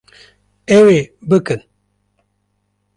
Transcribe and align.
Ew 0.77 0.85
ê 0.97 1.01
bikin 1.29 1.61